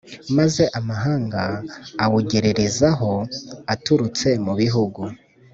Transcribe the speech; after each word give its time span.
Maze 0.37 0.63
amahanga 0.79 1.41
awugererezaho 2.03 3.11
aturutse 3.73 4.27
mu 4.45 4.53
bihugu 4.59 5.01